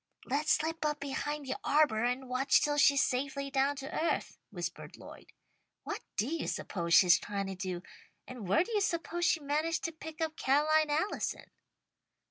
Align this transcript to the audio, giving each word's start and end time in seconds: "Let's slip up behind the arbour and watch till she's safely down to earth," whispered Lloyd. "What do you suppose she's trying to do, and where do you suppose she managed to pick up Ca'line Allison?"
"Let's 0.25 0.53
slip 0.53 0.83
up 0.83 0.99
behind 0.99 1.45
the 1.45 1.57
arbour 1.63 2.03
and 2.03 2.27
watch 2.27 2.63
till 2.63 2.77
she's 2.79 3.03
safely 3.03 3.51
down 3.51 3.75
to 3.75 4.03
earth," 4.11 4.39
whispered 4.49 4.97
Lloyd. 4.97 5.31
"What 5.83 6.01
do 6.17 6.25
you 6.27 6.47
suppose 6.47 6.95
she's 6.95 7.19
trying 7.19 7.45
to 7.45 7.53
do, 7.55 7.83
and 8.27 8.47
where 8.47 8.63
do 8.63 8.71
you 8.71 8.81
suppose 8.81 9.25
she 9.25 9.41
managed 9.41 9.83
to 9.83 9.91
pick 9.91 10.19
up 10.19 10.35
Ca'line 10.37 10.89
Allison?" 10.89 11.51